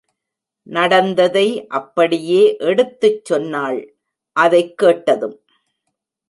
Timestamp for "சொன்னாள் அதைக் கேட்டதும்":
3.25-5.37